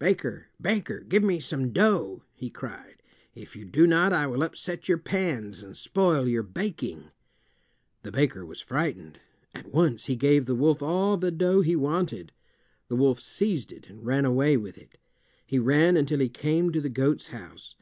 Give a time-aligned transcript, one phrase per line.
[0.00, 3.00] "Baker, baker, give me some dough," he cried.
[3.36, 7.12] "If you do not I will upset your pans and spoil your baking."
[8.02, 9.20] The baker was frightened.
[9.54, 12.32] At once he gave the wolf all the dough he wanted.
[12.88, 14.98] The wolf seized it and ran away with it.
[15.46, 17.76] He ran until he came to the goat's house.